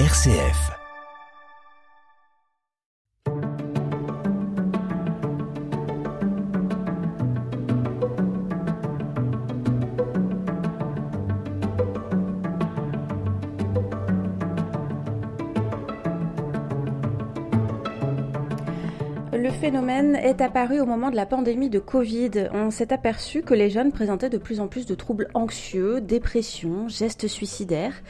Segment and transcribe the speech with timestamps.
[0.00, 0.72] RCF.
[19.32, 22.48] Le phénomène est apparu au moment de la pandémie de Covid.
[22.52, 26.88] On s'est aperçu que les jeunes présentaient de plus en plus de troubles anxieux, dépression,
[26.88, 28.02] gestes suicidaires.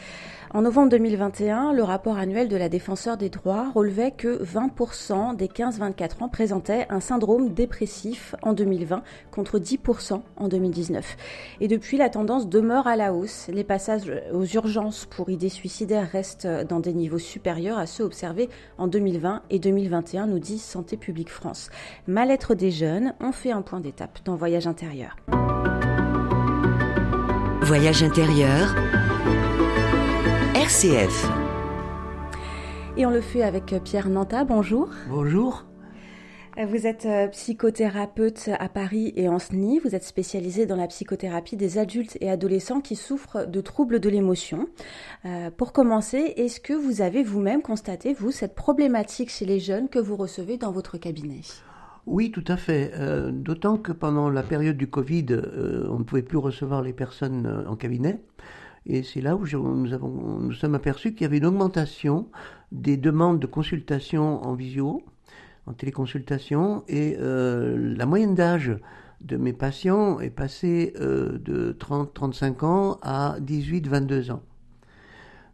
[0.55, 5.47] En novembre 2021, le rapport annuel de la défenseur des droits relevait que 20% des
[5.47, 11.17] 15-24 ans présentaient un syndrome dépressif en 2020 contre 10% en 2019.
[11.59, 13.49] Et depuis, la tendance demeure à la hausse.
[13.51, 18.47] Les passages aux urgences pour idées suicidaires restent dans des niveaux supérieurs à ceux observés
[18.77, 21.69] en 2020 et 2021, nous dit Santé publique France.
[22.07, 25.17] Mal-être des jeunes, on fait un point d'étape dans Voyage intérieur.
[27.61, 28.73] Voyage intérieur
[30.65, 31.29] RCF.
[32.97, 34.45] Et on le fait avec Pierre Nanta.
[34.45, 34.89] Bonjour.
[35.07, 35.63] Bonjour.
[36.57, 39.77] Vous êtes psychothérapeute à Paris et en SNI.
[39.77, 44.09] Vous êtes spécialisé dans la psychothérapie des adultes et adolescents qui souffrent de troubles de
[44.09, 44.67] l'émotion.
[45.25, 49.87] Euh, pour commencer, est-ce que vous avez vous-même constaté, vous, cette problématique chez les jeunes
[49.87, 51.41] que vous recevez dans votre cabinet?
[52.07, 52.91] Oui, tout à fait.
[52.95, 56.93] Euh, D'autant que pendant la période du Covid, euh, on ne pouvait plus recevoir les
[56.93, 58.19] personnes en cabinet.
[58.85, 62.27] Et c'est là où nous, avons, sommes aperçus qu'il y avait une augmentation
[62.71, 65.01] des demandes de consultation en visio,
[65.65, 68.77] en téléconsultation, et euh, la moyenne d'âge
[69.21, 74.43] de mes patients est passée euh, de 30-35 ans à 18-22 ans.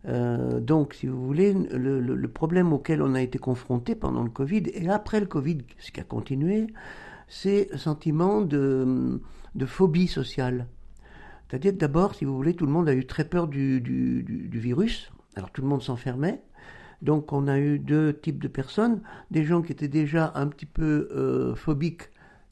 [0.08, 4.24] Euh, donc, si vous voulez, le, le, le, problème auquel on a été confronté pendant
[4.24, 6.68] le Covid et après le Covid, ce qui a continué,
[7.28, 9.22] c'est un sentiment de,
[9.56, 10.66] de phobie sociale.
[11.52, 15.12] C'est-à-dire que d'abord, si vous voulez, tout le monde a eu très peur du, virus.
[15.36, 16.42] Alors tout le monde s'enfermait.
[17.02, 19.02] Donc on a eu deux types de personnes.
[19.32, 22.04] Des gens qui étaient déjà un petit peu euh, phobiques,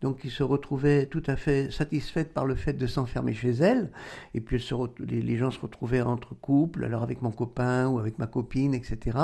[0.02, 3.90] donc qui se retrouvaient tout à fait satisfaites par le fait de s'enfermer chez elles.
[4.34, 4.62] Et puis
[5.08, 8.74] les, les, gens se retrouvaient entre couples, alors avec mon copain ou avec ma copine,
[8.74, 9.18] etc.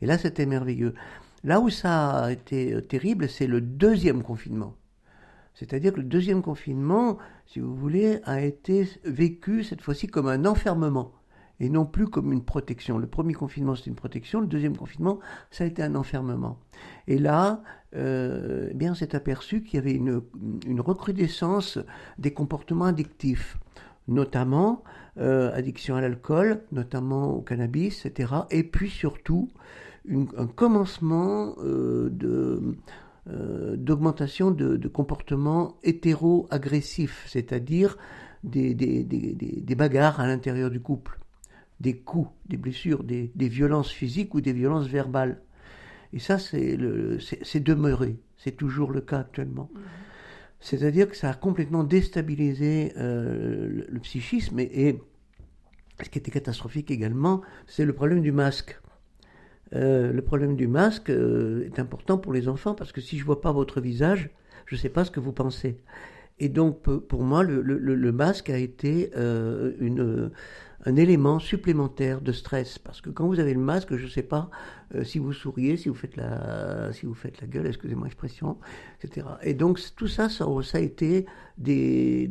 [0.00, 0.94] Et là, c'était merveilleux.
[1.44, 4.74] Là où ça a été terrible, c'est le deuxième confinement.
[5.58, 10.44] C'est-à-dire que le deuxième confinement, si vous voulez, a été vécu cette fois-ci comme un
[10.44, 11.12] enfermement
[11.58, 12.96] et non plus comme une protection.
[12.96, 15.18] Le premier confinement, c'était une protection, le deuxième confinement,
[15.50, 16.60] ça a été un enfermement.
[17.08, 17.64] Et là,
[17.96, 20.22] euh, eh bien, on s'est aperçu qu'il y avait une,
[20.80, 21.80] recrudescence
[22.18, 23.58] des comportements addictifs,
[24.06, 24.84] notamment
[25.16, 28.32] euh, addiction à l'alcool, notamment au cannabis, etc.
[28.52, 29.48] Et puis surtout,
[30.08, 32.76] un commencement euh, de
[33.30, 37.98] euh, d'augmentation de, de, comportements hétéro-agressifs, c'est-à-dire
[38.42, 41.18] des, des, des, des, bagarres à l'intérieur du couple,
[41.80, 45.42] des coups, des blessures, des, violences physiques ou des violences verbales.
[46.12, 46.76] Et ça, c'est
[47.60, 49.68] demeuré, c'est toujours le cas actuellement.
[49.74, 49.78] Mmh.
[50.60, 55.02] C'est-à-dire que ça a complètement déstabilisé euh, le, le, psychisme et, et
[56.02, 58.80] ce qui était catastrophique également, c'est le problème du masque.
[59.74, 63.24] Euh, le problème du masque euh, est important pour les enfants parce que si je
[63.24, 64.30] vois pas votre visage,
[64.66, 65.78] je ne sais pas ce que vous pensez.
[66.38, 70.30] Et donc pour moi, le, masque a été euh,
[70.86, 74.22] un élément supplémentaire de stress parce que quand vous avez le masque, je ne sais
[74.22, 74.48] pas
[75.02, 78.56] si vous souriez, si vous faites la, si vous faites la gueule, excusez-moi l'expression,
[79.02, 79.26] etc.
[79.42, 81.26] Et donc tout ça, ça, a été
[81.58, 82.30] des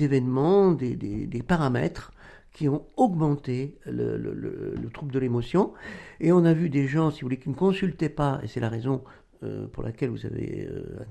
[0.00, 2.12] événements, des, paramètres
[2.52, 5.72] qui ont augmenté le, le, le, le trouble de l'émotion.
[6.20, 8.60] Et on a vu des gens, si vous voulez, qui ne consultaient pas, et c'est
[8.60, 9.02] la raison
[9.42, 11.04] euh, pour laquelle vous avez euh,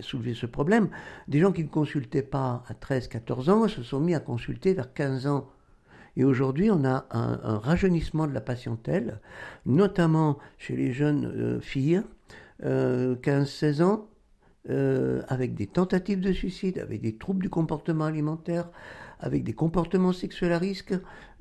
[0.00, 0.88] soulevé ce problème,
[1.28, 4.94] des gens qui ne consultaient pas à 13-14 ans se sont mis à consulter vers
[4.94, 5.48] 15 ans.
[6.16, 9.20] Et aujourd'hui, on a un, un, rajeunissement de la patientèle,
[9.66, 12.02] notamment chez les jeunes euh, filles,
[12.62, 14.06] 15-16 ans,
[14.68, 18.68] avec des tentatives de suicide, avec des troubles du comportement alimentaire,
[19.20, 20.94] avec des comportements sexuels à risque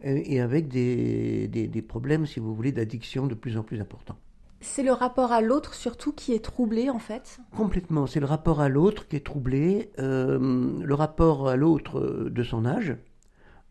[0.04, 4.18] et avec des, des, des problèmes, si vous voulez, d'addiction de plus en plus importants.
[4.62, 7.40] C'est le rapport à l'autre surtout qui est troublé en fait?
[7.56, 12.44] Complètement, c'est le rapport à l'autre qui est troublé, euh, le rapport à l'autre de
[12.44, 12.98] son âge,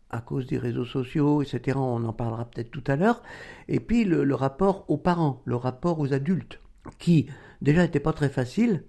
[0.09, 1.77] à cause des réseaux sociaux, etc.
[1.79, 3.21] On en parlera peut-être tout à l'heure.
[3.67, 6.59] Et puis le, le, rapport aux parents, le rapport aux adultes,
[6.97, 7.27] qui
[7.61, 8.83] déjà n'était pas très facile,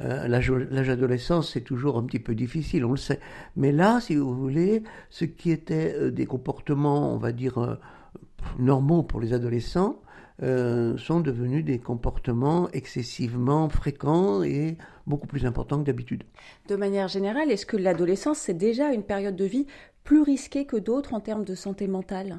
[0.00, 3.20] euh, l'âge adolescent, c'est toujours un petit peu difficile, on le sait.
[3.56, 7.76] Mais là, si vous voulez, ce qui était euh, des comportements, on va dire, euh,
[8.58, 10.00] normaux pour les adolescents,
[10.42, 14.76] euh, sont devenus des comportements excessivement fréquents et
[15.06, 16.24] beaucoup plus importants que d'habitude.
[16.68, 19.66] De manière générale, est-ce que l'adolescence, c'est déjà une période de vie
[20.04, 22.38] plus risquée que d'autres en termes de santé mentale?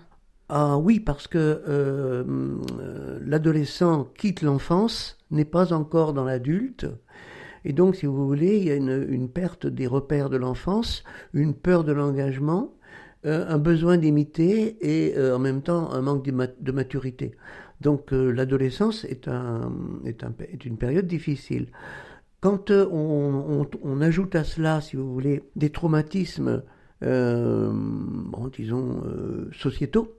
[0.50, 2.60] Ah oui, parce que euh,
[3.26, 6.86] l'adolescent quitte l'enfance, n'est pas encore dans l'adulte,
[7.66, 11.54] et donc, si vous voulez, il y a une, perte des repères de l'enfance, une
[11.54, 12.74] peur de l'engagement,
[13.26, 17.32] euh, un besoin d'imiter et euh, en même temps un manque de, maturité.
[17.82, 19.72] Donc l'adolescence est, un,
[20.06, 21.68] est, un, est, une période difficile.
[22.40, 26.62] Quand on, ajoute à cela, si vous voulez, des traumatismes,
[27.02, 29.04] disons,
[29.52, 30.18] sociétaux,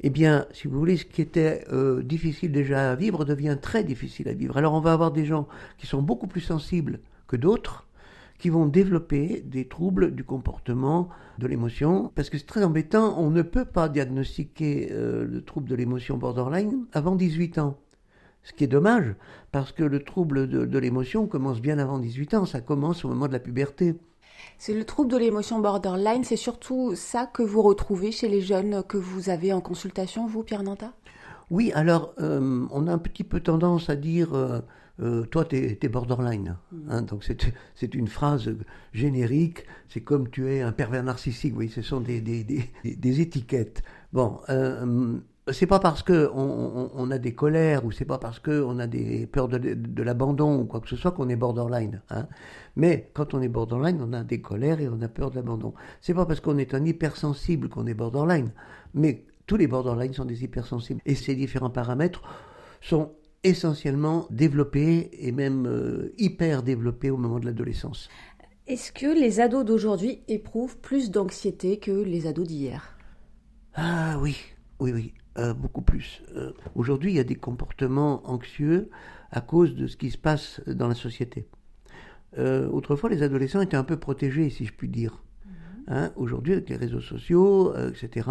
[0.00, 3.84] eh bien, si vous voulez, ce qui était euh, difficile déjà à vivre devient très
[3.84, 4.56] difficile à vivre.
[4.56, 5.48] Alors on va avoir des gens
[5.78, 7.86] qui sont beaucoup plus sensibles que d'autres,
[8.38, 11.08] qui vont développer des troubles du comportement,
[11.38, 15.68] de l'émotion, parce que c'est très embêtant, on ne peut pas diagnostiquer euh, le trouble
[15.68, 17.78] de l'émotion borderline avant 18 ans.
[18.42, 19.14] Ce qui est dommage,
[19.52, 23.28] parce que le trouble de l'émotion commence bien avant 18 ans, ça commence au moment
[23.28, 23.96] de la puberté.
[24.58, 28.82] C'est le trouble de l'émotion borderline, c'est surtout ça que vous retrouvez chez les jeunes
[28.86, 30.92] que vous avez en consultation, vous, Pierre Nanta?
[31.50, 34.60] Oui, alors euh, on a un petit peu tendance à dire euh,
[35.00, 36.56] euh, toi, tu es, borderline.
[36.70, 36.90] Mm.
[36.90, 37.24] Hein, donc
[37.74, 38.54] c'est une phrase
[38.92, 43.20] générique, c'est comme tu es un pervers narcissique, oui, ce sont des, des, des, des
[43.20, 43.82] étiquettes.
[44.12, 44.40] Bon,
[45.52, 48.86] c'est pas parce que on, a des colères ou c'est pas parce que on a
[48.86, 52.02] des peurs de, l'abandon ou quoi que ce soit qu'on est borderline.
[52.10, 52.26] Hein.
[52.76, 55.74] Mais quand on est borderline, on a des colères et on a peur de l'abandon.
[56.00, 58.52] C'est pas parce qu'on est un hypersensible qu'on est borderline.
[58.94, 62.22] Mais tous les borderlines sont des hypersensibles et ces différents paramètres
[62.80, 63.12] sont
[63.42, 68.08] essentiellement développés et même euh, hyper développés au moment de l'adolescence.
[68.66, 72.96] Est-ce que les ados d'aujourd'hui éprouvent plus d'anxiété que les ados d'hier?
[73.74, 74.36] Ah oui,
[74.78, 75.14] oui, oui.
[75.38, 76.22] Euh, beaucoup plus.
[76.34, 78.90] Euh, aujourd'hui, il y a des comportements anxieux
[79.30, 81.46] à cause de ce qui se passe dans la société.
[82.36, 85.22] Euh, autrefois, les adolescents étaient un peu protégés, si je puis dire.
[85.44, 85.52] Mhm.
[85.86, 88.28] Hein, aujourd'hui, avec les réseaux sociaux, etc.,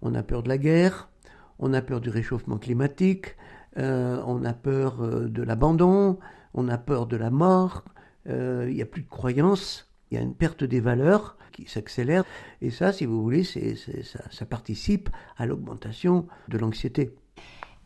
[0.00, 1.10] on a peur de la guerre,
[1.58, 3.36] on a peur du réchauffement climatique,
[3.76, 6.18] on a peur de l'abandon,
[6.54, 7.84] on a peur de la mort,
[8.26, 12.24] il n'y a plus de croyances, il y a une perte des valeurs qui s'accélère.
[12.60, 17.14] Et ça, si vous voulez, c'est, ça, participe à l'augmentation de l'anxiété.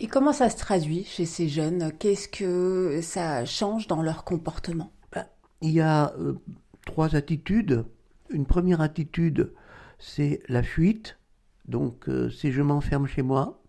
[0.00, 1.93] Et comment ça se traduit chez ces jeunes?
[1.99, 4.90] Qu'est-ce que ça change dans leur comportement?
[5.12, 5.25] Ben,
[5.62, 6.34] Il y a euh,
[6.84, 7.84] trois attitudes.
[8.31, 9.52] Une première attitude,
[10.00, 11.17] c'est la fuite.
[11.69, 13.62] Donc, euh, c'est je m'enferme chez moi,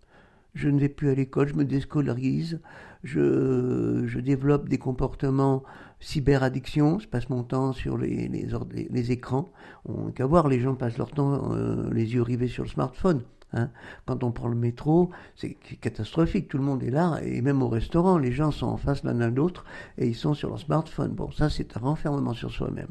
[0.56, 2.60] je ne vais plus à l'école, je me déscolarise,
[3.04, 5.64] je, développe des comportements
[6.00, 9.52] cyberaddiction, je passe mon temps sur les, écrans.
[9.86, 13.24] On qu'à voir, les gens passent leur temps euh, les yeux rivés sur le smartphone.
[13.54, 13.70] Hein.
[14.06, 16.50] Quand on prend le métro, c'est catastrophique.
[16.50, 19.20] Tout le monde est là, et même au restaurant, les gens sont en face l'un
[19.22, 19.66] à l'autre
[19.98, 21.12] et ils sont sur leur smartphone.
[21.12, 22.90] Bon, ça, c'est un renfermement sur soi-même.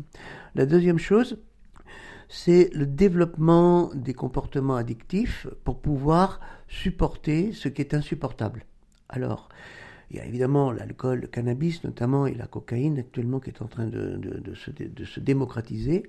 [0.55, 1.39] La deuxième chose,
[2.29, 8.65] c'est le développement des comportements addictifs pour pouvoir supporter ce qui est insupportable.
[9.09, 9.49] Alors,
[10.11, 13.67] il y a évidemment l'alcool, le cannabis notamment, et la cocaïne actuellement qui est en
[13.67, 16.05] train de, se, démocratiser.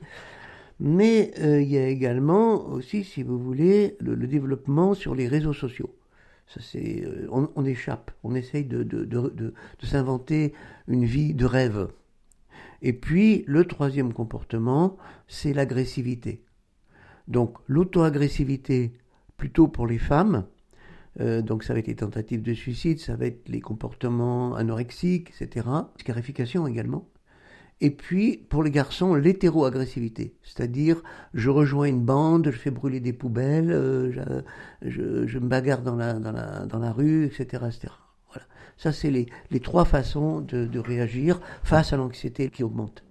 [0.80, 5.54] Mais euh, il y a également aussi, si vous voulez, le, développement sur les réseaux
[5.54, 5.94] sociaux.
[6.76, 10.54] Euh, on, échappe, on essaye de s'inventer
[10.88, 11.90] une vie de rêve.
[12.82, 14.98] Et puis, le troisième comportement,
[15.28, 16.44] c'est l'agressivité.
[17.28, 18.94] Donc, l'auto-agressivité,
[19.36, 20.46] plutôt pour les femmes,
[21.20, 25.32] euh, donc ça va être les tentatives de suicide, ça va être les comportements anorexiques,
[25.40, 25.68] etc.
[25.98, 27.08] Scarification également.
[27.80, 30.36] Et puis, pour les garçons, l'hétéro-agressivité.
[30.42, 31.04] C'est-à-dire,
[31.36, 34.42] je rejoins une bande, je fais brûler des poubelles, euh,
[34.82, 37.66] je, me bagarre dans la, dans la, dans la rue, etc.
[37.68, 37.94] etc.
[38.30, 38.48] Voilà.
[38.78, 43.04] Ça, c'est les, les, trois façons de, de réagir face à l'anxiété qui augmente.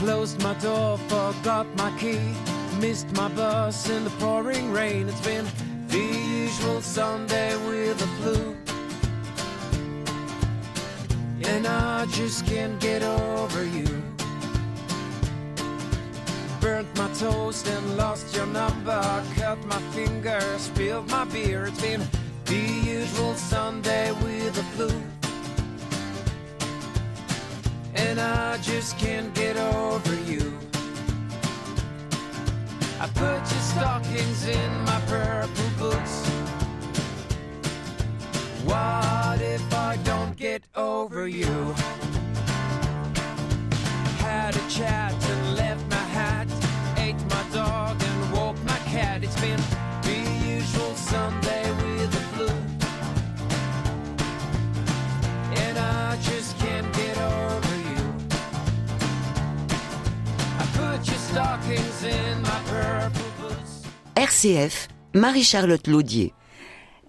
[0.00, 2.34] Closed my door, forgot my key.
[2.80, 5.10] Missed my bus in the pouring rain.
[5.10, 5.46] It's been
[5.88, 8.56] the usual Sunday with the flu.
[11.42, 14.02] And I just can't get over you.
[16.62, 19.02] Burnt my toast and lost your number.
[19.36, 21.66] Cut my finger, spilled my beer.
[21.66, 22.00] It's been
[22.46, 25.09] the usual Sunday with the flu.
[28.10, 30.58] And I just can't get over you.
[32.98, 36.26] I put your stockings in my purple boots.
[38.64, 41.74] What if I don't get over you?
[44.18, 46.48] Had a chat and left my hat,
[46.96, 49.22] ate my dog and walked my cat.
[49.22, 49.60] It's been
[64.16, 66.32] RCF, Marie-Charlotte Laudier.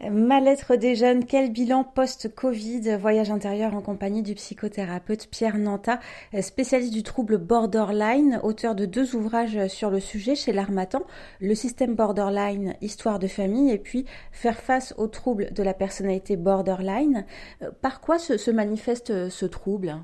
[0.09, 2.97] Ma lettre des jeunes, quel bilan post-Covid?
[2.99, 5.99] Voyage intérieur en compagnie du psychothérapeute Pierre Nanta,
[6.41, 11.03] spécialiste du trouble borderline, auteur de deux ouvrages sur le sujet chez l'Armatan,
[11.39, 16.37] Le système borderline, histoire de famille, et puis Faire face au trouble de la personnalité
[16.37, 17.25] borderline.
[17.81, 19.97] Par quoi se, manifeste ce trouble?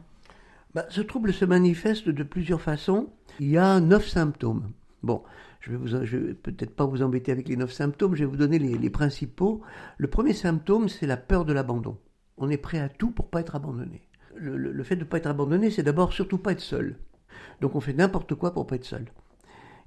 [0.74, 3.08] Bah, Ce trouble se manifeste de plusieurs façons.
[3.40, 4.72] Il y a neuf symptômes.
[5.04, 5.24] Bon,
[5.60, 8.60] je vais, vais peut-être pas vous embêter avec les neuf symptômes, je vais vous donner
[8.60, 9.62] les, principaux.
[9.98, 11.98] Le premier symptôme, c'est la peur de l'abandon.
[12.38, 14.02] On est prêt à tout pour pas être abandonné.
[14.36, 16.98] Le, fait de ne pas être abandonné, c'est d'abord surtout pas être seul.
[17.62, 19.06] Donc on fait n'importe quoi pour pas être seul.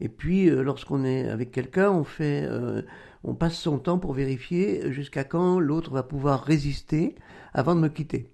[0.00, 2.82] Et puis euh, lorsqu'on est avec quelqu'un, on euh,
[3.22, 7.14] on passe son temps pour vérifier jusqu'à quand l'autre va pouvoir résister
[7.52, 8.28] avant de me quitter.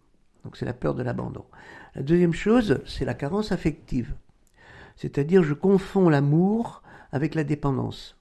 [0.45, 1.45] Donc c'est la peur de l'abandon.
[1.95, 4.15] La deuxième chose, c'est la carence affective.
[4.97, 8.17] C'est-à-dire je confonds l'amour avec la dépendance.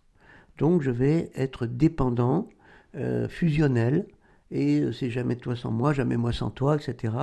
[0.58, 2.48] Donc je vais être dépendant,
[2.96, 4.05] euh, fusionnel,
[4.51, 7.13] et euh, c'est jamais toi sans moi, jamais moi sans toi, etc.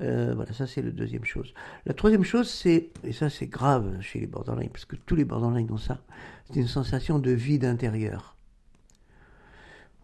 [0.00, 1.54] Euh, voilà, ça c'est la deuxième chose.
[1.86, 5.24] La troisième chose, c'est, et ça c'est grave chez les borderline, parce que tous les
[5.24, 6.02] borderline ont ça,
[6.46, 8.36] c'est une sensation de vide intérieur.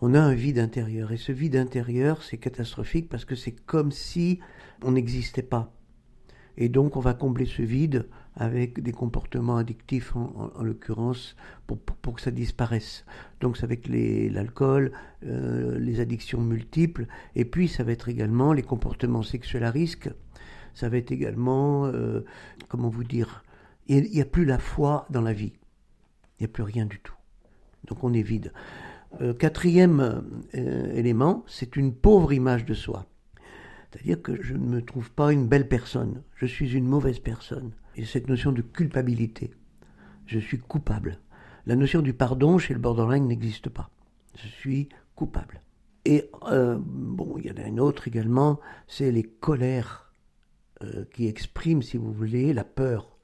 [0.01, 3.91] On a un vide intérieur, et ce vide intérieur, c'est catastrophique parce que c'est comme
[3.91, 4.41] si
[4.83, 5.73] on n'existait pas.
[6.57, 8.07] Et donc on va combler ce vide
[8.37, 13.05] avec des comportements addictifs en, l'occurrence pour, pour, que ça disparaisse.
[13.41, 14.93] Donc va être l'alcool,
[15.27, 20.11] euh, les addictions multiples, et puis ça va être également les comportements sexuels à risque,
[20.75, 22.25] ça va être également, euh,
[22.69, 23.45] comment vous dire,
[23.89, 25.53] il n'y a plus la foi dans la vie,
[26.39, 27.17] il n'y a plus rien du tout.
[27.89, 28.53] Donc on est vide.
[29.21, 30.23] Euh, quatrième
[30.53, 33.07] élément, c'est une pauvre image de soi.
[33.91, 37.73] C'est-à-dire que je ne me trouve pas une belle personne, je suis une mauvaise personne.
[37.97, 39.53] Et cette notion de culpabilité,
[40.27, 41.19] je suis coupable.
[41.67, 43.91] La notion du pardon chez le borderline n'existe pas.
[44.37, 45.63] Je suis coupable.
[46.05, 50.15] Et euh, bon, il y en a une autre également, c'est les colères
[50.83, 53.19] euh, qui expriment, si vous voulez, la peur.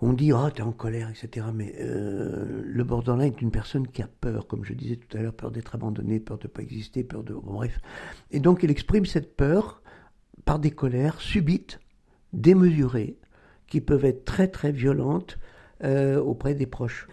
[0.00, 1.46] On dit, ah, oh, t'es en colère, etc.
[1.54, 5.22] Mais euh, le borderline est une personne qui a peur, comme je disais tout à
[5.22, 7.34] l'heure, peur d'être abandonné, peur de ne pas exister, peur de...
[7.34, 7.80] bref.
[8.30, 9.82] Et donc il exprime cette peur
[10.44, 11.78] par des colères subites,
[12.32, 13.16] démesurées,
[13.72, 15.38] qui peuvent être très très violentes
[15.82, 17.08] euh, auprès des proches.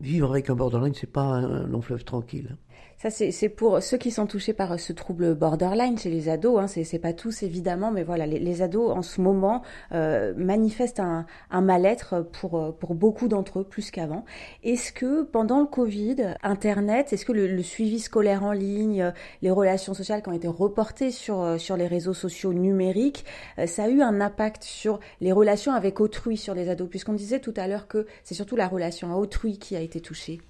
[0.00, 2.56] Vivre avec un borderline, c'est pas un long fleuve tranquille.
[3.04, 6.58] Ça, c'est pour ceux qui sont touchés par ce trouble borderline chez les ados.
[6.58, 9.60] Hein, c'est pas tous évidemment, mais voilà, les, ados en ce moment
[9.92, 14.24] euh, manifestent un, mal-être pour pour beaucoup d'entre eux plus qu'avant.
[14.62, 19.92] Est-ce que pendant le Covid, Internet, est-ce que le, suivi scolaire en ligne, les relations
[19.92, 23.26] sociales qui ont été reportées sur sur les réseaux sociaux numériques,
[23.58, 27.12] euh, ça a eu un impact sur les relations avec autrui sur les ados, puisqu'on
[27.12, 30.40] disait tout à l'heure que c'est surtout la relation à autrui qui a été touchée.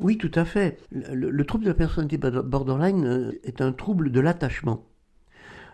[0.00, 0.78] Oui, tout à fait.
[0.90, 4.84] Le, trouble de la personnalité borderline euh, est un trouble de l'attachement.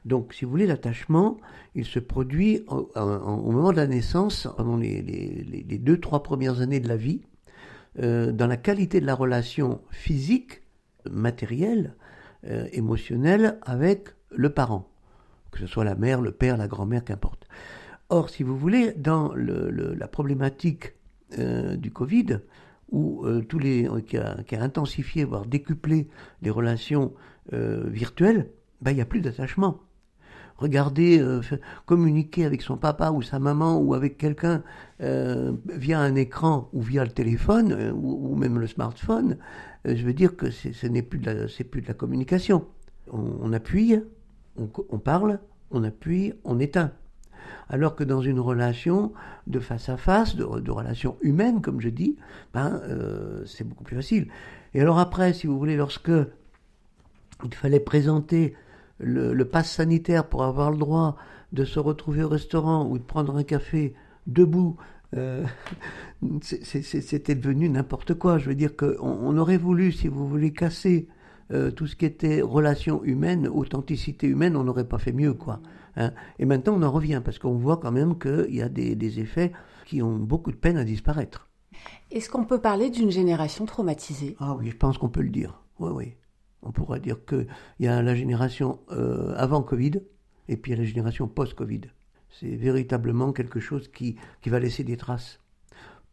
[0.05, 1.39] Donc, si vous voulez, l'attachement,
[1.75, 6.89] il se produit au, moment de la naissance, pendant les, deux, trois premières années de
[6.89, 7.23] la vie,
[8.01, 10.63] euh, dans la qualité de la relation physique,
[11.09, 11.95] matérielle,
[12.47, 14.89] euh, émotionnelle avec le parent,
[15.51, 17.47] que ce soit la mère, le père, la grand-mère, qu'importe.
[18.09, 20.95] Or, si vous voulez, dans la problématique
[21.39, 22.41] du Covid,
[22.93, 26.09] où euh, tous les, euh, qui, a, qui, intensifié, voire décuplé
[26.43, 27.13] les relations
[27.53, 29.81] euh, virtuelles, ben, il n'y a plus d'attachement.
[30.59, 31.21] Regardez,
[31.87, 34.63] communiquer avec son papa ou sa maman ou avec quelqu'un
[35.01, 39.39] via un écran ou via le téléphone ou, même le smartphone,
[39.85, 42.65] je veux dire que ce n'est plus, de la, plus de la communication.
[43.11, 43.97] On, appuie,
[44.57, 45.41] on, on parle,
[45.73, 46.93] on appuie, on éteint
[47.69, 49.13] alors que dans une relation
[49.47, 52.17] de face à face, de, relation humaine, comme je dis,
[52.55, 54.29] ben, euh, c'est beaucoup plus facile.
[54.75, 56.13] Et alors après, si vous voulez, lorsque
[57.45, 58.55] il fallait présenter
[58.99, 61.17] le, le pass sanitaire pour avoir le droit
[61.53, 63.95] de se retrouver au restaurant ou de prendre un café
[64.27, 64.77] debout,
[65.17, 65.45] euh,
[66.43, 68.39] c'était devenu n'importe quoi.
[68.39, 71.09] Je veux dire qu'on on aurait voulu, si vous voulez, casser
[71.53, 75.61] euh, tout ce qui était relation humaine, authenticité humaine, on n'aurait pas fait mieux, quoi.
[75.97, 76.13] Hein.
[76.39, 79.53] Et maintenant, on en revient parce qu'on voit quand même qu'il y a des, effets
[79.87, 81.49] qui ont beaucoup de peine à disparaître.
[82.11, 84.37] Est-ce qu'on peut parler d'une génération traumatisée?
[84.39, 85.63] Ah oui, je pense qu'on peut le dire.
[85.79, 86.15] Oui, oui.
[86.63, 87.47] On pourrait dire qu'il
[87.81, 90.01] y a la génération euh, avant Covid
[90.49, 91.83] et puis il y a la génération post-Covid.
[92.31, 95.41] C'est véritablement quelque chose qui, qui va laisser des traces.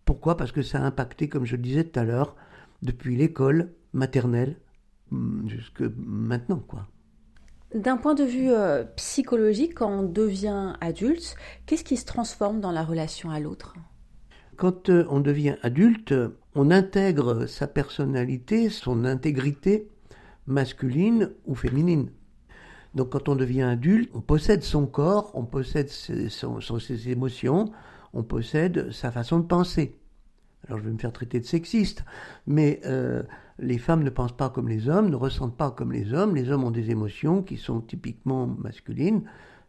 [0.05, 0.37] Pourquoi?
[0.37, 2.35] Parce que ça a impacté, comme je le disais tout à l'heure,
[2.81, 4.57] depuis l'école maternelle
[5.11, 6.87] hum, jusque maintenant, quoi.
[7.73, 11.35] D'un point de vue euh, psychologique, quand on devient adulte,
[11.65, 13.75] qu'est-ce qui se transforme dans la relation à l'autre?
[14.57, 16.15] Quand euh, on devient adulte,
[16.55, 19.87] on intègre sa personnalité, son intégrité
[20.47, 22.09] masculine ou féminine.
[22.95, 27.71] Donc quand on devient adulte, on possède son corps, on possède ses, émotions,
[28.13, 29.95] on possède sa façon de penser.
[30.67, 32.03] Alors je vais me faire traiter de sexiste,
[32.47, 33.21] mais euh,
[33.61, 36.35] les femmes ne pensent pas comme les hommes, ne ressentent pas comme les hommes.
[36.35, 39.23] Les hommes ont des émotions qui sont typiquement masculines.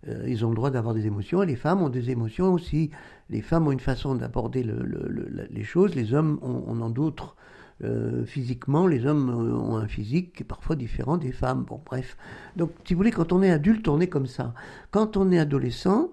[0.09, 2.90] Euh, ils ont le droit d'avoir des émotions et les femmes ont des émotions aussi.
[3.28, 7.37] Les femmes ont une façon d'aborder les choses, les hommes ont, en d'autres.
[7.82, 11.64] Euh, physiquement, les hommes ont un physique qui est parfois différent des femmes.
[11.64, 12.16] Bon, bref.
[12.56, 14.52] Donc, si vous voulez, quand on est adulte, on est comme ça.
[14.90, 16.11] Quand on est adolescent,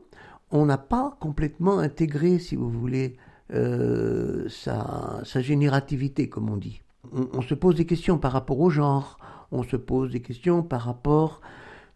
[0.52, 3.18] on n'a pas complètement intégré, si vous voulez,
[3.54, 6.82] euh, sa, sa, générativité, comme on dit.
[7.12, 9.18] On, se pose des questions par rapport au genre,
[9.52, 11.42] on se pose des questions par rapport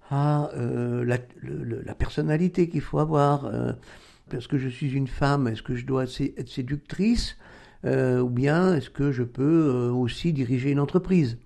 [0.09, 3.45] à euh, la, personnalité qu'il faut avoir.
[3.45, 3.73] Euh,
[4.29, 7.37] parce que je suis une femme, est-ce que je dois être séductrice?
[7.83, 11.37] Ou bien est-ce que je peux aussi diriger une entreprise?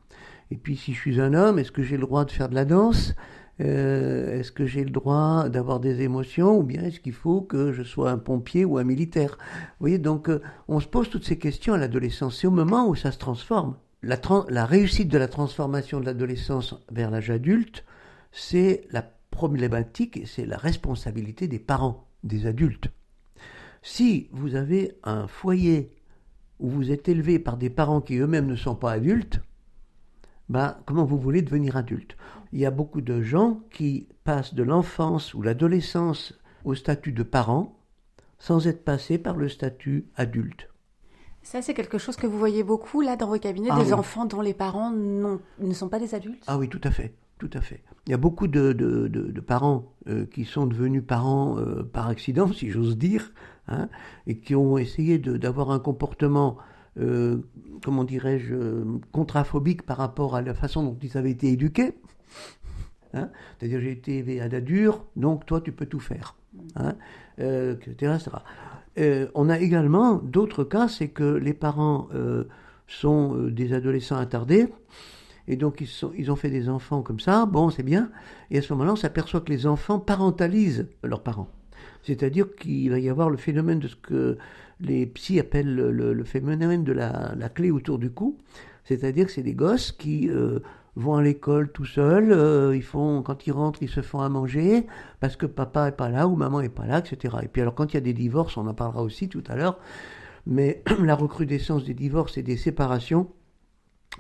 [0.52, 2.56] Et puis si je suis un homme, est-ce que j'ai le droit de faire de
[2.56, 3.16] la danse?
[3.62, 7.72] Euh, est-ce que j'ai le droit d'avoir des émotions ou bien est-ce qu'il faut que
[7.72, 9.38] je sois un pompier ou un militaire?
[9.40, 12.40] Vous voyez, donc euh, on se pose toutes ces questions à l'adolescence.
[12.40, 13.76] C'est au moment où ça se transforme.
[14.04, 14.20] La,
[14.50, 17.86] la réussite de la transformation de l'adolescence vers l'âge adulte,
[18.32, 22.90] c'est la problématique et c'est la responsabilité des parents, des adultes.
[23.82, 25.92] Si vous avez un foyer
[26.60, 29.40] où vous êtes élevé par des parents qui eux-mêmes ne sont pas adultes,
[30.50, 32.16] ben, comment vous voulez devenir adulte
[32.52, 36.34] Il y a beaucoup de gens qui passent de l'enfance ou l'adolescence
[36.64, 37.78] au statut de parent
[38.38, 40.70] sans être passés par le statut adulte.
[41.42, 44.26] Ça, c'est quelque chose que vous voyez beaucoup là dans vos cabinets, ah des enfants
[44.26, 46.44] dont les parents ne sont pas des adultes?
[46.48, 47.14] Ah oui, tout à fait.
[47.38, 47.84] Tout à fait.
[48.08, 52.08] Il y a beaucoup de, de, de, parents euh, qui sont devenus parents euh, par
[52.08, 53.34] accident, si j'ose dire,
[53.68, 53.90] hein,
[54.26, 56.58] et qui ont essayé d'avoir un comportement
[57.00, 57.38] euh,
[57.84, 58.56] comment dirais-je,
[59.12, 61.94] contraphobique par rapport à la façon dont ils avaient été éduqués.
[63.14, 66.36] Hein C'est-à-dire, j'ai été élevé à dur, donc toi, tu peux tout faire.
[66.76, 66.96] Hein
[67.40, 68.18] euh, etc.
[68.98, 72.46] Euh, on a également d'autres cas, c'est que les parents euh,
[72.88, 74.68] sont des adolescents attardés,
[75.48, 78.10] et donc ils, ils ont fait des enfants comme ça, bon, c'est bien,
[78.52, 81.50] et à ce moment-là, on s'aperçoit que les enfants parentalisent leurs parents.
[82.04, 84.38] C'est-à-dire qu'il va y avoir le phénomène de ce que
[84.80, 88.38] les psys appellent le, phénomène de la, clé autour du cou.
[88.84, 90.60] C'est-à-dire que c'est des gosses qui euh,
[90.96, 92.80] vont à l'école tout seuls, euh,
[93.24, 94.86] quand ils rentrent, ils se font à manger
[95.20, 97.38] parce que papa est pas là ou maman est pas là, etc.
[97.44, 99.56] Et puis alors quand il y a des divorces, on en parlera aussi tout à
[99.56, 99.80] l'heure,
[100.46, 103.30] mais la recrudescence des divorces et des séparations,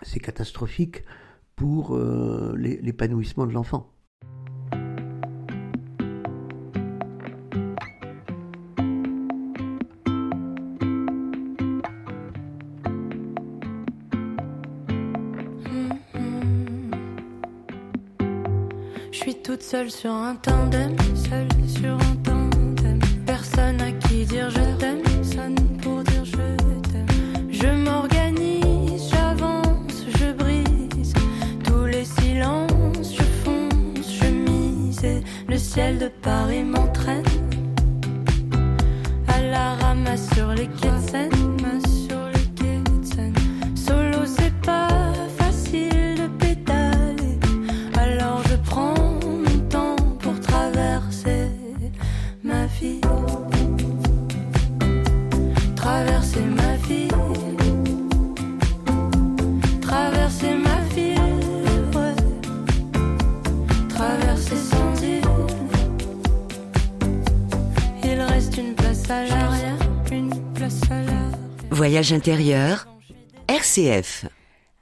[0.01, 1.03] c'est catastrophique
[1.55, 3.94] pour euh, l'épanouissement de l'enfant.
[19.59, 22.99] Seul sur un tandem, seul sur un tandem.
[23.25, 27.07] Personne à qui dire je t'aime, personne pour dire je t'aime.
[27.49, 31.13] Je m'organise, j'avance, je brise
[31.63, 35.03] tous les silences, je fonce, je mise.
[35.03, 37.23] Et le ciel de Paris m'entraîne
[39.27, 40.94] à la ramasse sur les quais
[68.89, 69.45] de Seine.
[71.71, 72.87] Voyage intérieur,
[73.47, 74.25] RCF.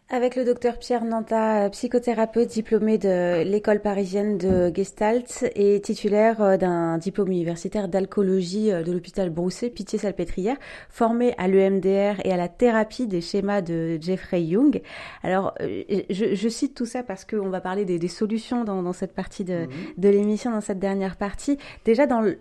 [0.09, 6.57] Avec le docteur Pierre Nanta, psychothérapeute diplômé de l'école parisienne de Gestalt et titulaire euh,
[6.57, 10.57] d'un diplôme universitaire d'alcoolologie euh, de l'hôpital Brousset, Pitié-Salpêtrière,
[10.89, 14.81] formé à l'EMDR et à la thérapie des schémas de Jeffrey Young.
[15.23, 19.43] Alors, euh, je, cite tout ça parce qu'on va parler des, solutions dans, cette partie
[19.43, 19.69] de, mhm.
[19.97, 21.57] de l'émission, dans cette dernière partie.
[21.85, 22.37] Déjà, dans le,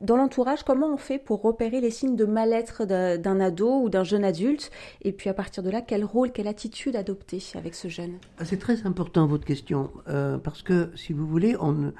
[0.00, 4.04] dans l'entourage, comment on fait pour repérer les signes de mal-être d'un ado ou d'un
[4.04, 4.70] jeune adulte?
[5.02, 8.14] Et puis à partir de là, quel rôle, quelle attitude adopter avec ce jeune?
[8.38, 11.92] Ah, C'est très important votre question, euh, parce que si vous voulez, on,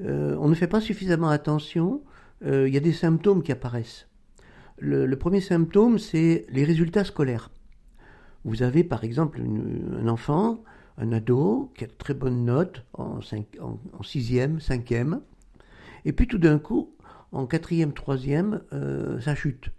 [0.00, 2.02] euh, ne fait pas suffisamment attention.
[2.44, 4.08] Euh, il y a des symptômes qui apparaissent.
[4.78, 7.50] Le, premier symptôme, c'est les résultats scolaires.
[8.44, 10.62] Vous avez par exemple un enfant,
[10.98, 13.20] un ado, qui a de très bonnes notes en
[14.02, 15.22] sixième, cinquième,
[16.06, 16.94] et puis tout d'un coup,
[17.32, 19.70] en quatrième, troisième, euh, ça chute.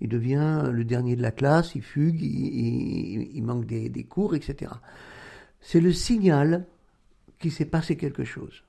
[0.00, 4.72] Il devient le dernier de la classe, il fugue, il, manque des, cours, etc.
[5.60, 6.66] C'est le signal
[7.38, 8.64] qu'il s'est passé quelque chose.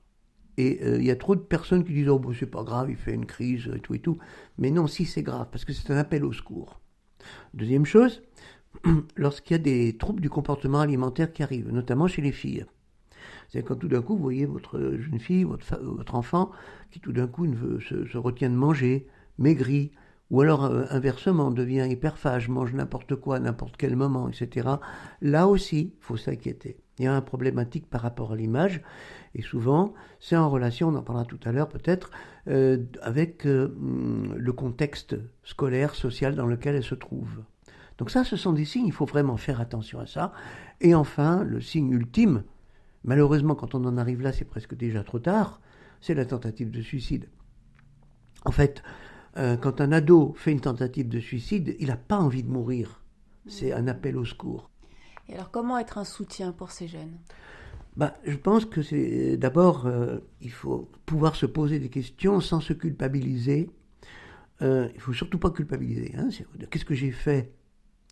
[0.56, 2.96] Et euh, il y a trop de personnes qui disent Oh, c'est pas grave, il
[2.96, 4.18] fait une crise tout et tout.
[4.56, 6.80] Mais non, si c'est grave, parce que c'est un appel au secours.
[7.52, 8.22] Deuxième chose,
[9.16, 12.64] lorsqu'il y a des troubles du comportement alimentaire qui arrivent, notamment chez les filles.
[13.48, 16.50] C'est quand tout d'un coup, vous voyez votre jeune fille, votre, votre enfant,
[16.90, 17.46] qui tout d'un coup
[17.80, 19.06] se, se, retient de manger,
[19.38, 19.92] maigrit,
[20.30, 24.68] ou alors euh, inversement devient hyperphage, mange n'importe quoi, n'importe quel moment, etc.
[25.22, 26.78] Là aussi, il faut s'inquiéter.
[26.98, 28.82] Il y a un problématique par rapport à l'image,
[29.34, 32.10] et souvent, c'est en relation, on en parlera tout à l'heure peut-être,
[32.48, 33.72] euh, avec euh,
[34.36, 37.42] le contexte scolaire, social dans lequel elle se trouve.
[37.98, 40.32] Donc ça, ce sont des signes, il faut vraiment faire attention à ça.
[40.80, 42.44] Et enfin, le signe ultime,
[43.08, 45.60] malheureusement quand on en arrive là, c'est presque déjà trop tard,
[46.00, 47.28] c'est la tentative de suicide.
[48.44, 48.82] En fait,
[49.38, 53.02] euh, quand un ado fait une tentative de suicide, il n'a pas envie de mourir.
[53.46, 54.70] C'est un appel au secours.
[55.28, 57.16] Et alors comment être un soutien pour ces jeunes?
[57.96, 62.60] Bah, Je pense que c'est d'abord, euh, il faut pouvoir se poser des questions sans
[62.60, 63.70] se culpabiliser.
[64.60, 66.14] Euh, il faut surtout pas culpabiliser.
[66.18, 66.28] Hein,
[66.70, 67.54] Qu'est-ce que j'ai fait?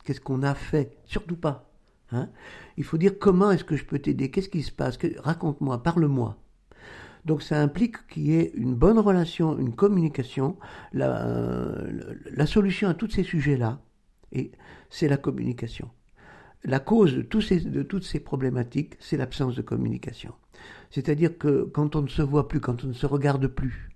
[0.04, 0.96] Qu'est-ce qu'on a fait?
[1.04, 1.70] Surtout pas.
[2.12, 2.28] Hein
[2.76, 4.30] il faut dire comment est-ce que je peux t'aider?
[4.30, 4.98] Qu'est-ce qui se passe?
[5.18, 6.36] Raconte-moi, parle-moi.
[7.24, 10.56] Donc ça implique qu'il y ait une bonne relation, une communication.
[10.92, 13.80] La, solution à tous ces sujets-là,
[14.32, 14.52] et
[14.90, 15.90] c'est la communication.
[16.64, 20.32] La cause de, de toutes ces problématiques, c'est l'absence de communication.
[20.90, 23.90] C'est-à-dire que quand on ne se voit plus, quand on ne se regarde plus,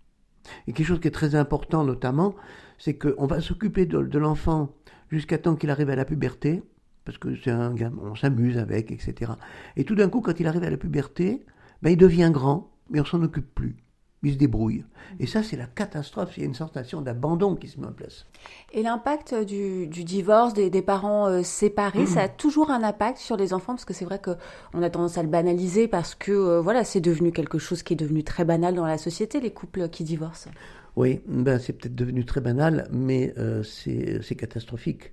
[0.67, 2.35] et quelque chose qui est très important notamment,
[2.79, 4.75] c'est qu'on va s'occuper de, l'enfant
[5.11, 6.63] jusqu'à temps qu'il arrive à la puberté,
[7.11, 9.33] parce que c'est un gamin, on s'amuse avec, etc.
[9.77, 11.45] Et tout d'un coup, quand il arrive à la puberté,
[11.83, 13.77] ben, il devient grand, mais on s'en occupe plus.
[14.23, 14.85] Il se débrouille.
[15.19, 16.37] Et ça, c'est la catastrophe.
[16.37, 18.27] Il y a une sensation d'abandon qui se met en place.
[18.73, 23.53] Et l'impact du, divorce, des, parents euh, séparés, ça a toujours un impact sur les
[23.55, 23.73] enfants?
[23.73, 27.01] Parce que c'est vrai qu'on a tendance à le banaliser parce que euh, voilà, c'est
[27.01, 30.51] devenu quelque chose qui est devenu très banal dans la société, les couples qui divorcent.
[30.95, 35.11] Oui, ben, c'est peut-être devenu très banal, mais euh, c'est catastrophique.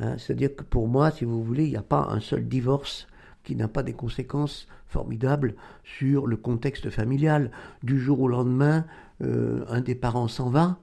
[0.00, 0.16] Hein.
[0.18, 3.06] C'est-à-dire que pour moi, si vous voulez, il n'y a pas un seul divorce
[3.44, 7.50] qui n'a pas des conséquences formidables sur le contexte familial.
[7.82, 8.84] Du jour au lendemain,
[9.22, 10.78] euh, un des parents s'en va,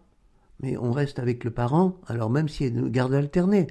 [0.61, 3.67] mais on reste avec le parent, alors même s'il y a garde alternée.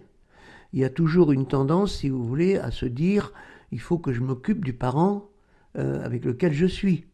[0.73, 3.33] Il y a toujours une tendance, si vous voulez, à se dire
[3.71, 5.29] il faut que je m'occupe du parent
[5.77, 7.07] euh, avec lequel je suis.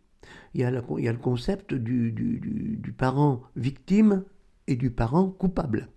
[0.52, 4.24] Il y a, le concept du, parent victime
[4.70, 5.88] et du parent coupable.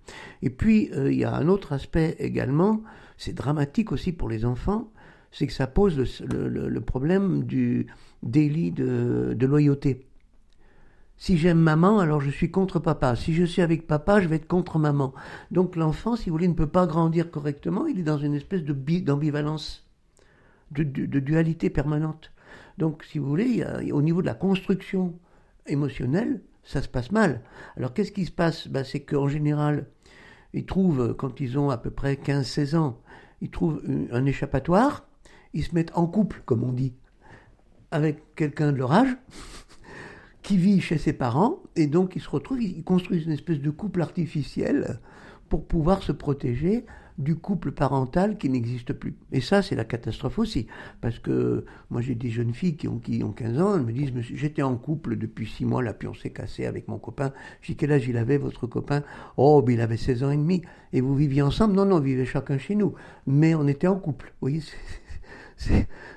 [0.42, 2.82] Et puis, euh, il y a un autre aspect également,
[3.18, 4.92] c'est dramatique aussi pour les enfants,
[5.32, 5.98] c'est que ça pose
[6.30, 7.88] le, problème du
[8.22, 10.06] délit de, loyauté.
[11.18, 13.16] Si j'aime maman, alors je suis contre papa.
[13.16, 15.14] Si je suis avec papa, je vais être contre maman.
[15.52, 17.88] Donc l'enfant, si vous voulez, ne peut pas grandir correctement.
[17.88, 19.88] Il est dans une espèce d'ambivalence,
[20.72, 22.32] de, dualité permanente.
[22.78, 25.14] Donc, si vous voulez, au niveau de la construction
[25.68, 27.42] émotionnelle, ça se passe mal.
[27.78, 28.68] Alors, qu'est-ce qui se passe?
[28.68, 29.88] Ben, C'est qu'en général,
[30.54, 33.02] ils trouvent, quand ils ont à peu près 15-16 ans,
[33.42, 35.06] ils trouvent un échappatoire
[35.54, 36.94] ils se mettent en couple, comme on dit,
[37.92, 39.16] avec quelqu'un de leur âge,
[40.42, 43.70] qui vit chez ses parents, et donc ils se retrouvent, ils construisent une espèce de
[43.70, 45.00] couple artificiel
[45.48, 46.86] pour pouvoir se protéger
[47.18, 49.16] du couple parental qui n'existe plus.
[49.32, 50.68] Et ça, c'est la catastrophe aussi.
[51.02, 53.92] Parce que moi, j'ai des jeunes filles qui ont, qui ont 15 ans, elles me
[53.92, 57.32] disent, j'étais en couple depuis 6 mois, là, puis on s'est cassé avec mon copain.
[57.62, 59.04] Je dis, quel âge il avait, votre copain?
[59.38, 60.64] Oh, ben, il avait 16 ans et demi.
[60.92, 61.76] Et vous viviez ensemble?
[61.76, 62.96] Non, non, on vivait chacun chez nous.
[63.28, 64.34] Mais on était en couple.
[64.42, 64.62] Vous voyez,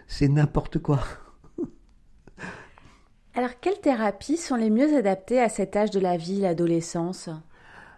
[0.07, 1.01] c'est n'importe quoi.
[3.35, 7.29] Alors, quelles thérapies sont les mieux adaptées à cet âge de la vie, l'adolescence?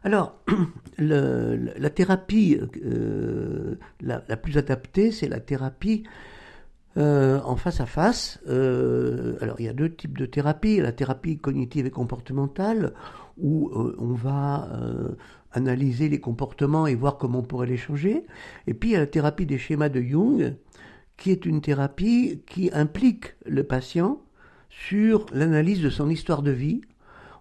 [0.05, 0.39] Alors,
[0.99, 6.05] la thérapie euh, la, plus adaptée, c'est la thérapie
[6.97, 8.41] euh, en face à face.
[8.49, 10.81] Euh, alors, il y a deux types de thérapies.
[10.81, 12.95] La thérapie cognitive et comportementale,
[13.39, 14.69] où on va
[15.53, 18.25] analyser les comportements et voir comment on pourrait les changer.
[18.67, 20.55] Et puis, il y a la thérapie des schémas de Jung,
[21.17, 24.21] qui est une thérapie qui implique le patient
[24.71, 26.83] sur l'analyse de son histoire de vie.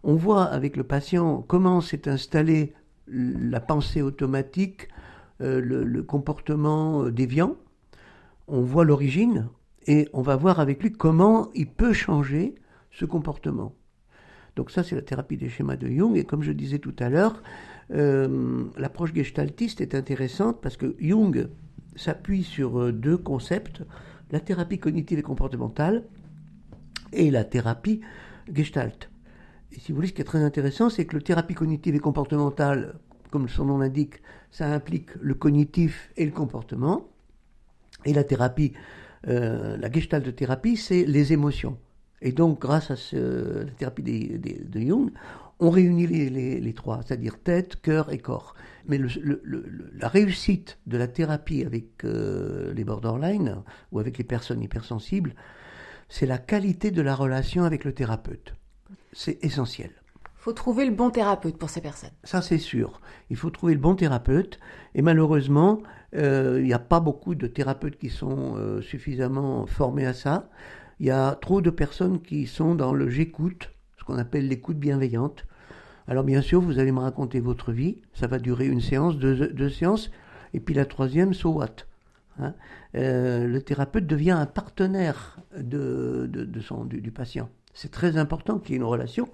[0.04, 2.74] On voit avec le patient comment s'est installée
[3.08, 4.90] la pensée automatique,
[5.42, 7.56] euh, le, comportement euh, déviant.
[8.48, 9.50] On voit l'origine
[9.86, 12.56] et on va voir avec lui comment il peut changer
[12.92, 13.76] ce comportement.
[14.56, 16.18] Donc ça, c'est la thérapie des schémas de Jung.
[16.18, 17.42] Et comme je disais tout à l'heure,
[17.92, 21.50] euh, l'approche gestaltiste est intéressante parce que Jung
[21.96, 23.84] s'appuie sur deux concepts,
[24.32, 26.04] la thérapie cognitive et comportementale
[27.14, 28.02] et la thérapie
[28.52, 29.10] gestalt.
[29.72, 32.00] Et si vous voulez, ce qui est très intéressant, c'est que la thérapie cognitive et
[32.00, 33.00] comportementale,
[33.32, 37.08] comme son nom l'indique, ça implique le cognitif et le comportement.
[38.06, 38.74] Et la thérapie,
[39.28, 41.78] euh, la gestalt de thérapie, c'est les émotions.
[42.22, 45.12] Et donc, grâce à la thérapie de Jung,
[45.60, 48.54] on réunit les, trois, c'est-à-dire tête, cœur et corps.
[48.86, 53.58] Mais la réussite de la thérapie avec euh, les borderline
[53.92, 55.34] ou avec les personnes hypersensibles,
[56.10, 58.54] c'est la qualité de la relation avec le thérapeute.
[59.14, 59.92] C'est essentiel.
[60.24, 62.12] Il faut trouver le bon thérapeute pour ces personnes.
[62.24, 63.02] Ça, c'est sûr.
[63.30, 64.60] Il faut trouver le bon thérapeute.
[64.96, 65.82] Et malheureusement,
[66.16, 70.50] euh, il n'y a pas beaucoup de thérapeutes qui sont euh, suffisamment formés à ça.
[71.00, 74.78] Il y a trop de personnes qui sont dans le j'écoute, ce qu'on appelle l'écoute
[74.78, 75.46] bienveillante.
[76.08, 79.70] Alors bien sûr, vous allez me raconter votre vie, ça va durer une séance, deux,
[79.70, 80.10] séances,
[80.54, 81.76] et puis la troisième, so what
[82.40, 82.54] hein
[82.96, 87.50] euh, Le thérapeute devient un partenaire de, son, du, patient.
[87.78, 89.30] C'est très important qu'il y ait une relation.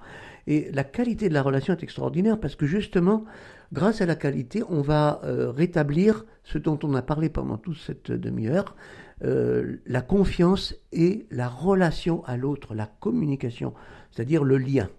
[0.48, 3.24] Et la qualité de la relation est extraordinaire parce que justement,
[3.72, 7.78] grâce à la qualité, on va euh, rétablir ce dont on a parlé pendant toute
[7.78, 8.76] cette demi-heure,
[9.24, 13.74] euh, la confiance et la relation à l'autre, la communication,
[14.12, 14.90] c'est-à-dire le lien.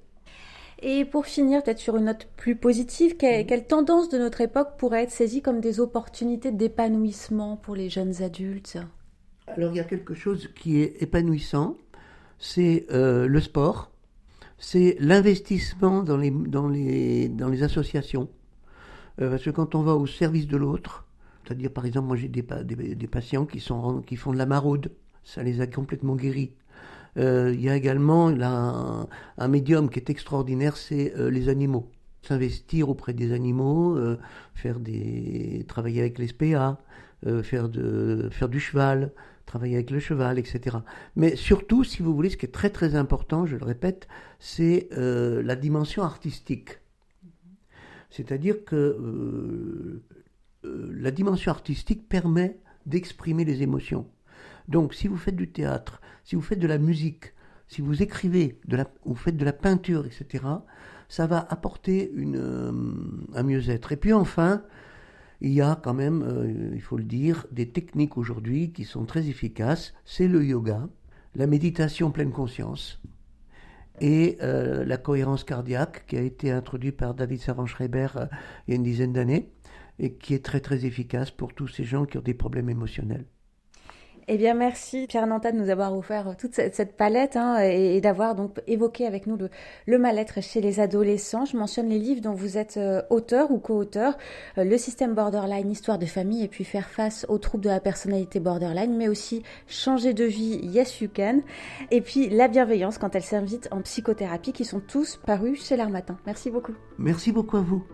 [0.80, 4.78] Et pour finir, peut-être sur une note plus positive, quelle, quelle, tendance de notre époque
[4.78, 8.78] pourrait être saisie comme des opportunités d'épanouissement pour les jeunes adultes?
[9.46, 11.76] Alors il y a quelque chose qui est épanouissant,
[12.38, 13.90] c'est euh, le sport,
[14.58, 18.28] c'est l'investissement dans les, dans, les, dans les associations.
[19.20, 21.06] Euh, parce que quand on va au service de l'autre,
[21.44, 24.90] c'est-à-dire, par exemple, moi j'ai des, des, patients qui, sont, qui font de la maraude.
[25.22, 26.52] Ça les a complètement guéris.
[27.16, 31.90] Euh, il y a également un, médium qui est extraordinaire, c'est les animaux.
[32.22, 33.98] S'investir auprès des animaux,
[34.54, 36.80] faire des, travailler avec les SPA,
[37.42, 39.12] faire, de, faire du cheval,
[39.46, 40.78] travailler avec le cheval, etc.
[41.16, 44.88] Mais surtout, si vous voulez, ce qui est très très important, je le répète, c'est
[44.92, 46.78] la dimension artistique.
[48.10, 50.00] C'est-à-dire que
[50.64, 54.06] euh, la dimension artistique permet d'exprimer les émotions.
[54.68, 57.32] Donc si vous faites du théâtre, si vous faites de la musique,
[57.66, 58.60] si vous écrivez,
[59.04, 60.44] vous faites de la peinture, etc.,
[61.08, 62.72] ça va apporter une, euh,
[63.34, 63.92] un mieux-être.
[63.92, 64.62] Et puis enfin,
[65.40, 69.04] il y a quand même, euh, il faut le dire, des techniques aujourd'hui qui sont
[69.04, 69.94] très efficaces.
[70.04, 70.88] C'est le yoga,
[71.34, 73.00] la méditation pleine conscience
[74.00, 78.08] et la cohérence cardiaque qui a été introduite par David Savant-Schreiber
[78.66, 79.52] il y a une dizaine d'années
[80.00, 83.24] et qui est très très efficace pour tous ces gens qui ont des problèmes émotionnels.
[84.26, 88.34] Eh bien, merci Pierre Nanta de nous avoir offert toute cette, palette hein, et, d'avoir
[88.34, 89.36] donc évoqué avec nous
[89.86, 91.44] le, mal-être chez les adolescents.
[91.44, 94.16] Je mentionne les livres dont vous êtes euh, auteur ou co-auteur
[94.56, 97.80] euh, Le système borderline, histoire de famille et puis faire face aux troubles de la
[97.80, 101.40] personnalité borderline, mais aussi changer de vie, yes you can.
[101.90, 106.16] Et puis la bienveillance quand elle s'invite en psychothérapie qui sont tous parus chez l'Armatin.
[106.24, 106.74] Merci beaucoup.
[106.98, 107.84] Merci beaucoup à vous.